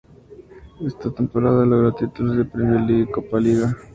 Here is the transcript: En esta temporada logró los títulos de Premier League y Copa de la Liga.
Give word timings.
En 0.79 0.87
esta 0.87 1.11
temporada 1.13 1.63
logró 1.63 1.89
los 1.91 1.95
títulos 1.95 2.35
de 2.35 2.45
Premier 2.45 2.81
League 2.81 3.03
y 3.07 3.11
Copa 3.11 3.37
de 3.37 3.43
la 3.43 3.49
Liga. 3.67 3.77